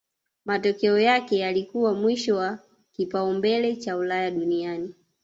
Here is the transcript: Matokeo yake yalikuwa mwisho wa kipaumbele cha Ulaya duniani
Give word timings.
Matokeo 0.45 0.99
yake 0.99 1.37
yalikuwa 1.37 1.93
mwisho 1.93 2.35
wa 2.35 2.59
kipaumbele 2.91 3.75
cha 3.75 3.97
Ulaya 3.97 4.31
duniani 4.31 4.93